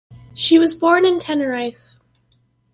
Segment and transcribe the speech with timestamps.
[0.33, 1.95] She was born in Tenerife.